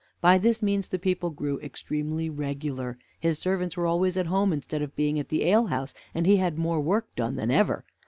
[0.19, 4.81] By this means the people grew extremely regular, his servants were always at home instead
[4.81, 7.85] of being at the alehouse, and he had more work done than ever.